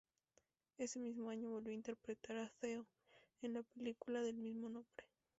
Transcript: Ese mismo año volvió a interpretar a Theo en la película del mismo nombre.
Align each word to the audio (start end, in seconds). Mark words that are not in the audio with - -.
Ese 0.79 0.97
mismo 0.99 1.29
año 1.29 1.51
volvió 1.51 1.69
a 1.69 1.75
interpretar 1.75 2.35
a 2.37 2.49
Theo 2.59 2.87
en 3.43 3.53
la 3.53 3.61
película 3.61 4.23
del 4.23 4.35
mismo 4.37 4.67
nombre. 4.67 5.05